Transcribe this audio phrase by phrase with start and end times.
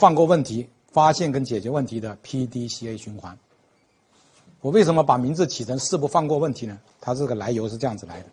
[0.00, 3.38] 放过问题、发现跟解决问题的 PDCA 循环。
[4.60, 6.78] 我为什么把名字起成“四不放过问题”呢？
[7.00, 8.26] 它这个来由是这样子来的。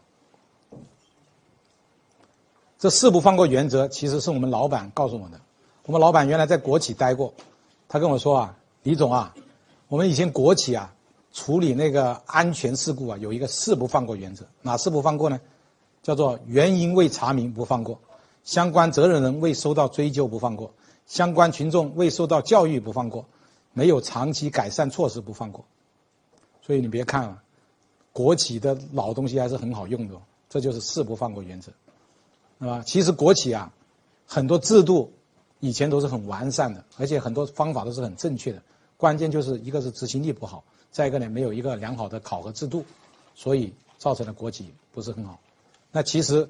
[2.80, 5.40] 这四不放过原则其实是我们老板告诉我的。
[5.86, 7.34] 我们老板原来在国企待过，
[7.88, 9.34] 他跟我说啊，李总啊，
[9.88, 10.94] 我们以前国企啊
[11.34, 15.40] 处理那个安全事故啊有一个四不放过原则，哪四不放过呢？
[16.04, 18.00] 叫做原因未查明不放过，
[18.44, 20.72] 相关责任人未收到追究不放过，
[21.08, 23.26] 相关群众未受到教育不放过，
[23.74, 25.66] 没有长期改善措施不放过。
[26.62, 27.42] 所以你别看了，
[28.12, 30.16] 国企的老东西还是很好用的，
[30.50, 31.72] 这就是四不放过原则。
[32.60, 32.84] 是吧？
[32.86, 33.72] 其实国企啊，
[34.26, 35.14] 很多制度
[35.60, 38.62] 以前都是很完善的，而且很多方法都是很正确的。
[38.98, 42.84] 关键就是一个是执行力不好，再一个呢没有一个良好的考核制度，
[43.36, 45.40] 所以造成了国企不是很好。
[45.92, 46.50] 那其实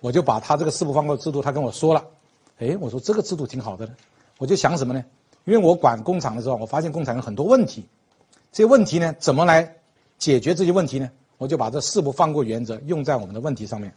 [0.00, 2.06] 我就把他这个四不放过制度，他跟我说了，
[2.58, 3.94] 哎，我说这个制度挺好的呢。
[4.38, 5.04] 我就想什么呢？
[5.44, 7.84] 因为我管工厂的时候，我发现工厂有很多问题，
[8.52, 9.76] 这些问题呢怎么来
[10.18, 11.10] 解决这些问题呢？
[11.38, 13.92] 我就把这四不放过原则用在我们的问题上面。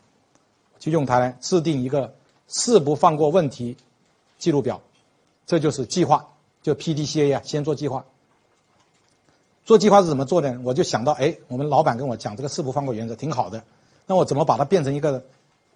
[0.77, 2.13] 就用它来制定一个
[2.47, 3.77] 四不放过问题
[4.37, 4.81] 记录表，
[5.45, 6.27] 这就是计划，
[6.61, 8.05] 就 PDCA 啊，先做计划。
[9.63, 10.59] 做计划是怎么做的？
[10.63, 13.63] 我就想到，哎，我们老板跟我讲这个四不放过原则挺好的，
[14.05, 15.23] 那我怎么把它变成一个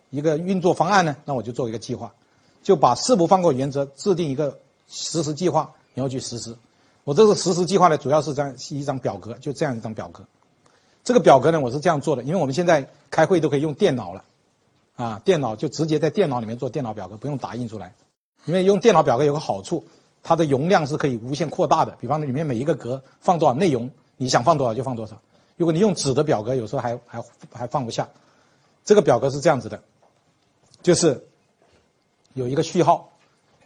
[0.09, 1.15] 一个运作方案呢？
[1.25, 2.13] 那我就做一个计划，
[2.61, 6.55] 就把四不放过原则制定一个实施计划，然后去实施。
[7.03, 10.23] 我这个实施计划呢，主要是这样一张表格，就这样一张表格。
[11.03, 14.23] 这个表格呢，我是这样做的，因为我们现在开会都可以用电脑了。
[14.95, 17.95] 啊，电脑就直接在电脑里面做电脑表格，不用打印出来。
[18.45, 19.83] 因为用电脑表格有个好处，
[20.21, 21.95] 它的容量是可以无限扩大的。
[22.01, 25.19] 比方说里面每一个格放多少内容，你想放多少就放多少。
[25.55, 28.07] 如果你用纸的表格，有时候还还还放不下。
[28.83, 29.81] 这个表格是这样子的，
[30.81, 31.25] 就是
[32.33, 33.11] 有一个序号，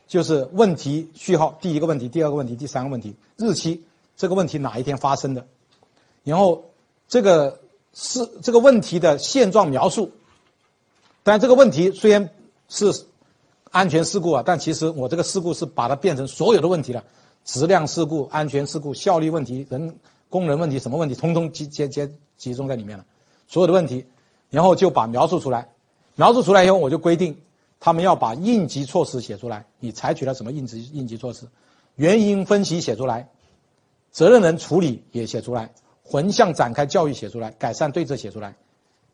[0.08, 3.83] 就是问题序号，第一个问题，第二个问题，第三个问题，日期，
[4.16, 5.45] 这个问题哪一天发生的，
[6.23, 6.64] 然后
[7.08, 7.59] 这个
[7.94, 10.12] 是这个问题的现状描述。
[11.24, 12.29] 但这个问题虽然
[12.68, 13.06] 是
[13.72, 17.03] 安全事故啊，但其实我这个事故是把它变成所有的问题了，
[17.45, 19.97] 质量事故、安全事故、效率问题、人
[20.30, 23.06] 工人问题，什么问题，通通集集集集中在里面了，
[23.47, 24.06] 所有的问题，
[24.50, 25.69] 然后就把描述出来，
[26.16, 27.38] 描述出来以后，我就规定
[27.85, 31.45] 他们要把应急措施写出来，你采取了什么应急应急措施，
[31.95, 33.27] 原因分析写出来，
[34.09, 35.69] 责任人处理也写出来，
[36.01, 38.55] 横向展开教育写出来，改善对策写出来，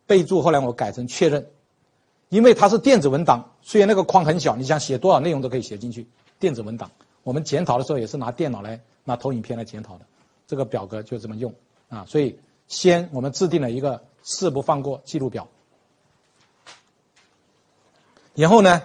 [0.05, 1.47] 备注后来我改成确认。
[2.29, 6.05] 因为它是电子文档，虽然那个框很小，你想写多少内容都可以写进去。
[6.37, 6.91] 电子文档，
[7.23, 10.05] 我们检讨的时候也是拿电脑来拿投影片来检讨的。
[10.45, 11.51] 这个表格就这么用
[11.87, 12.37] 啊，所以
[12.67, 15.47] 先我们制定了一个誓不放过记录表，
[18.39, 18.81] 然后呢，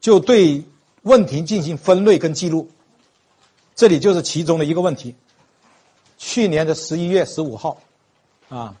[0.00, 0.64] 就对
[1.02, 2.68] 问题进行分类跟记录。
[3.76, 5.14] 这里就是其中的一个问题。
[6.18, 7.80] 去年的十一月十五号，
[8.48, 8.76] 啊。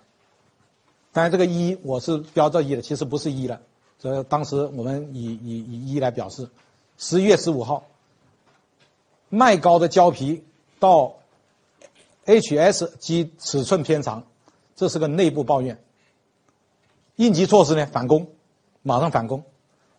[1.12, 3.60] 当然，这个一我是标这一的，其实不是一了。
[4.00, 6.48] 这当时我们以以以一来表示。
[6.98, 7.86] 十一月十五号，
[9.28, 10.42] 麦高的胶皮
[10.80, 11.14] 到
[12.24, 14.26] HS 及尺寸偏长，
[14.74, 15.80] 这是个内部抱怨。
[17.14, 17.86] 应急措施呢？
[17.86, 18.26] 返工，
[18.86, 19.42] 马上返工。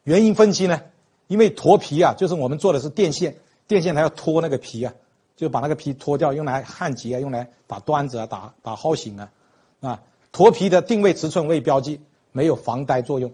[0.04, 0.82] 原因分析呢？
[1.28, 3.36] 因为脱皮啊，就是我们做的是电线，
[3.68, 4.94] 电线它要脱那个皮啊，
[5.36, 9.30] 就把那个皮脱掉，用来焊接啊，用来打端子啊，打打蒿型啊，
[9.82, 10.02] 啊。
[10.32, 12.00] 脱皮的定位尺寸未标记，
[12.32, 13.34] 没有防呆作用。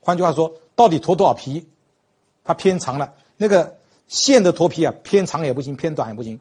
[0.00, 1.66] 换句话说，到底脱多少皮？
[2.44, 3.14] 它偏长了。
[3.36, 3.76] 那个
[4.06, 6.38] 线的脱皮啊，偏长也不行，偏短也不行，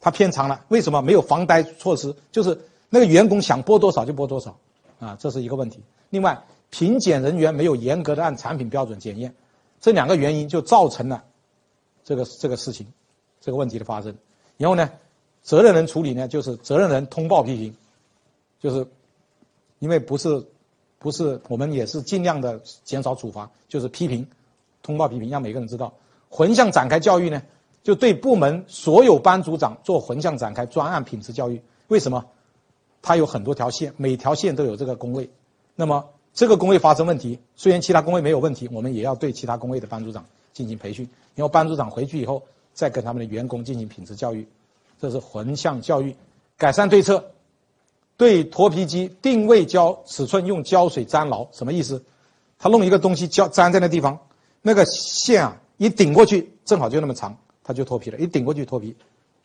[0.00, 0.64] 它偏长了。
[0.66, 2.16] 为什么没有防呆措施？
[2.32, 2.58] 就是
[2.90, 4.58] 那个员工想剥多少就剥多少，
[4.98, 5.80] 啊，这是一个问题。
[6.10, 6.42] 另外，
[6.74, 9.32] 品检人员没有严格的按产品标准检验，
[9.80, 11.22] 这两个原因就造成了
[12.02, 12.84] 这个这个事情，
[13.40, 14.16] 这个问题的发生。
[14.56, 14.90] 然后呢，
[15.44, 17.76] 责任人处理呢，就是责任人通报批评，
[18.58, 18.84] 就是。
[19.80, 20.46] 因为不是，
[20.98, 24.26] 不是我们也是尽量的减少处罚，就是批评，
[24.82, 25.92] 通报批评，让每个人知道。
[26.30, 27.42] 横向展开教育呢，
[27.82, 31.60] 就对部门所有班组长做横向展开专案品质教育。
[31.88, 32.24] 为什么？
[33.02, 35.28] 它有很多条线，每条线都有这个工位。
[35.74, 41.08] 那么这个工位发生问题，虽然其他工位没有问题，我们也要对其他工位的班组长进行培训。
[41.36, 42.42] 然后班组长回去以后，
[42.74, 44.46] 再跟他们的员工进行品质教育，
[45.00, 46.14] 这是横向教育，
[46.58, 47.24] 改善对策。
[48.16, 52.04] 对脱皮机定位胶尺寸用胶水粘牢，什么意思？
[52.58, 54.18] 他弄一个东西胶粘在那地方，
[54.62, 58.18] 那个线啊一顶过去，正好就那么长，它就脱皮了。
[58.18, 58.96] 一顶过去脱皮，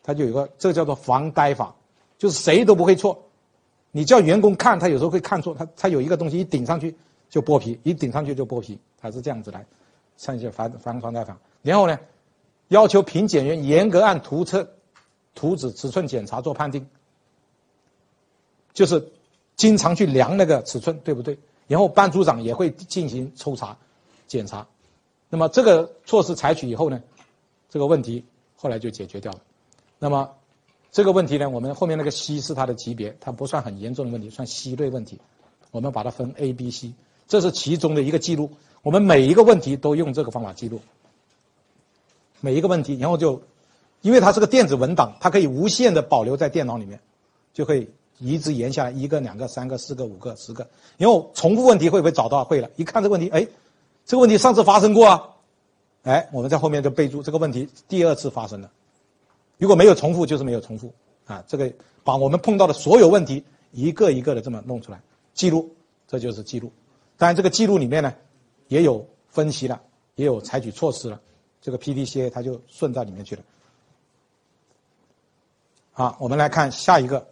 [0.04, 1.74] 它就有个这个叫做防呆法，
[2.16, 3.29] 就是谁都不会错。
[3.92, 6.94] 你叫员工看，他有时候会看错，他他有一个东西一顶上去
[7.28, 9.66] 就剥皮，一顶上去就剥皮，他是这样子来，
[10.16, 11.36] 上一些防防防呆法。
[11.62, 11.98] 然后呢，
[12.68, 14.70] 要求评检员严格按图册、
[15.34, 16.86] 图纸尺寸检查做判定，
[18.72, 19.10] 就是
[19.56, 21.38] 经常去量那个尺寸对不对？
[21.66, 23.76] 然后班组长也会进行抽查、
[24.26, 24.66] 检查。
[25.28, 27.02] 那么这个措施采取以后呢，
[27.68, 28.24] 这个问题
[28.56, 29.40] 后来就解决掉了。
[29.98, 30.30] 那么
[30.92, 35.18] 这个问题呢，我们后面那个 C 是它的级别，它不算很严重的问题，算 C 类问题。
[35.70, 36.92] 我们把它分 A、B、C，
[37.28, 38.50] 这是其中的一个记录。
[38.82, 40.80] 我们每一个问题都用这个方法记录，
[42.40, 43.40] 每一个问题，然后就，
[44.00, 46.98] 因为它是个电子文档，它可以无限的保留在电脑里面，
[47.54, 47.88] 就可以
[48.18, 50.66] 一直延下来一个、两个、三个、四个、五个、十个。
[50.96, 52.42] 然后重复问题会不会找到？
[52.42, 53.46] 会了，一看这个问题，哎，
[54.04, 55.28] 这个问题上次发生过啊，
[56.02, 58.68] 哎，我们在后面就备注这个问题第二次发生了。
[59.60, 60.92] 如果没有重复，就是没有重复
[61.26, 61.44] 啊。
[61.46, 61.72] 这个
[62.02, 65.00] 把我们碰到的所有问题一个一个的这么弄出来。
[65.34, 65.70] 记录，
[66.08, 66.72] 这就是记录。
[67.18, 68.12] 当然，这个记录里面呢，
[68.68, 69.80] 也有分析了，
[70.16, 71.20] 也有采取措施了。
[71.60, 73.42] 这个 PDCA 它就顺到里面去了。
[75.92, 77.28] 好，我们来看下一个。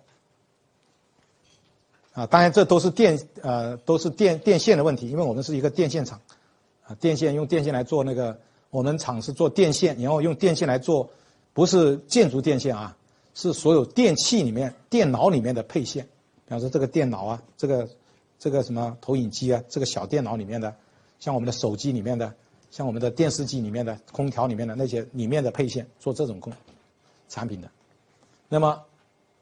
[2.12, 6.20] 啊，当然这都是电呃都是电电线的问题，因为我们是一个电线厂，
[6.84, 8.38] 啊，电线用电线来做那个，
[8.70, 11.08] 我们厂是做电线，然后用电线来做，
[11.58, 12.96] 不是建筑电线啊，
[13.34, 16.04] 是所有电器里面、电脑里面的配线。
[16.44, 17.88] 比方说这个电脑啊，这个。
[18.38, 20.72] 这个什么投影机啊，这个小电脑里面的，
[21.18, 22.32] 像我们的手机里面的，
[22.70, 26.52] 像我们的电视机里面的，空调里面的那些里面的配线，做这种工
[27.28, 27.68] 产品的。
[28.48, 28.80] 那么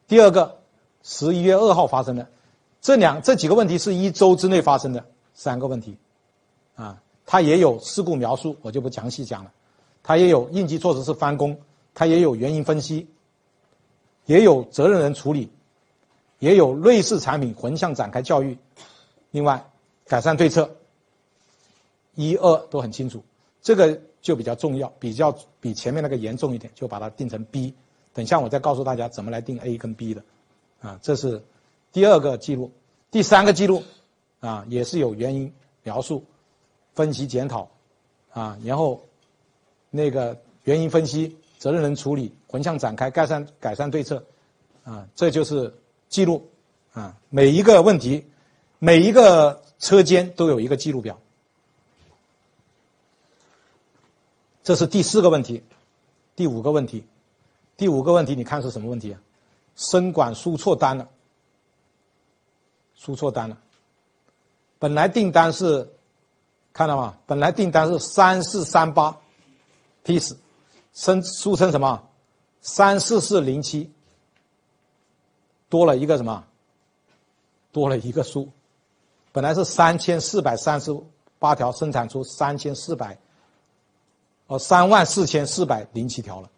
[0.08, 0.56] 第二个，
[1.02, 2.26] 十一月二号发生的
[2.80, 5.04] 这两这几个问题是一周之内发生的
[5.34, 5.94] 三个问题，
[6.74, 9.52] 啊，它也有事故描述，我就不详细讲了。
[10.02, 11.54] 它也有应急措施是翻工，
[11.96, 13.08] 它也有原因分析，
[14.26, 15.50] 也有责任人处理。
[16.38, 18.58] 也有类似产品横向展开教育，
[19.30, 19.70] 另外
[20.06, 20.76] 改善对策，
[22.14, 23.24] 一二都很清楚，
[23.62, 27.72] 这个就比较重要，比较比前面那个严重一点，就把它定成 B。
[28.12, 30.22] 等下我再告诉大家怎么来定 A 跟 B 的，
[30.82, 31.42] 啊，这是
[31.90, 32.70] 第二个记录，
[33.10, 33.82] 第三个记录，
[34.40, 35.50] 啊，也是有原因
[35.84, 36.22] 描述、
[36.92, 37.70] 分析检讨，
[38.30, 39.00] 啊，然后
[39.90, 44.24] 那个原因分析、责任人处理、横向展开改善改善对策，
[44.84, 45.74] 啊，这就是。
[46.08, 46.48] 记录，
[46.92, 48.24] 啊，每一个问题，
[48.78, 51.18] 每一个车间都有一个记录表。
[54.62, 55.64] 这是第四个问题，
[56.36, 57.04] 第五个问题，
[57.76, 59.20] 第五个问题，你看是什么问题啊？
[59.74, 61.08] 生管输错单了，
[62.94, 63.58] 输错单了。
[64.78, 65.90] 本来订单是，
[66.72, 67.18] 看到吗？
[67.26, 69.18] 本来订单是三四三八
[70.04, 70.36] ，piece，
[70.96, 72.08] 生俗称什么？
[72.62, 73.92] 三四四零七。
[75.68, 76.42] 多了一个什么？
[77.70, 78.48] 多了一个数，
[79.30, 80.96] 本来是三千四百三十
[81.38, 83.18] 八条，生产出三千四百，
[84.46, 86.48] 哦，三万四千四百零七条了。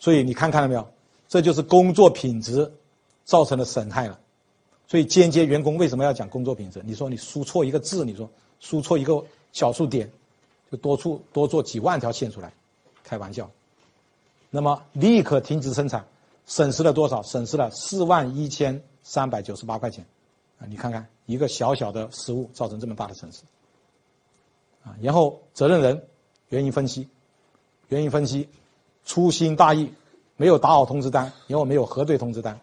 [0.00, 0.84] 所以你看看到没有？
[1.28, 2.72] 这就是工作品质
[3.24, 4.18] 造成的损害了。
[4.88, 6.82] 所以间接员工为什么要讲工作品质？
[6.84, 8.28] 你说你输错一个字，你说
[8.58, 10.10] 输错一个小数点，
[10.72, 12.52] 就多出多做几万条线出来，
[13.04, 13.48] 开玩笑。
[14.50, 16.04] 那么立刻停止生产。
[16.48, 17.20] 损失了多少？
[17.24, 20.06] 损失了四万一千三百九十八块钱，
[20.60, 23.42] 啊，你看看一个小小的失误造成这么大的损失，
[24.84, 26.06] 啊，然后责任人
[26.50, 27.08] 原因分析，
[27.88, 28.48] 原因分析，
[29.04, 29.92] 粗心大意，
[30.36, 32.60] 没有打好通知单，然后没有核对通知单，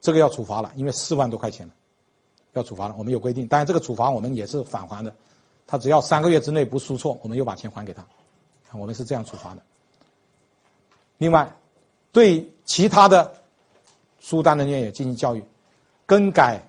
[0.00, 1.70] 这个要处罚了，因为四万多块钱
[2.54, 2.94] 要处罚了。
[2.96, 5.14] 我们有规定，当然这个处罚我们也是返还的，
[5.66, 8.02] 他只要三个月之内不输错，我们又把钱还给他，
[8.72, 9.60] 我们是这样处罚的。
[11.20, 11.56] 另外。
[12.12, 13.32] 对其他的
[14.18, 15.44] 输单人员也进行教育，
[16.04, 16.60] 更改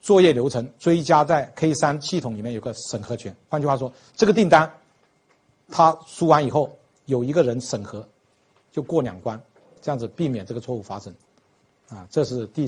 [0.00, 3.32] 作业流程，追加在 K 三系统里面有个审核权。
[3.48, 4.68] 换句话说，这个订单
[5.68, 8.04] 他输完以后有一个人审核，
[8.72, 9.40] 就过两关，
[9.80, 11.14] 这样子避免这个错误发生。
[11.88, 12.66] 啊，这是第。